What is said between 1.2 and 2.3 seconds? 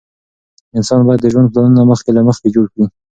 د ژوند پلانونه مخکې له